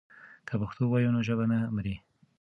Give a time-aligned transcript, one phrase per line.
[0.47, 1.95] که پښتو ووایو نو ژبه نه مري.